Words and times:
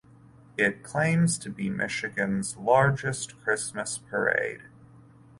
It 0.57 0.81
claims 0.81 1.37
to 1.37 1.51
be 1.51 1.69
Michigan's 1.69 2.57
largest 2.57 3.39
Christmas 3.43 3.99
parade. 3.99 4.63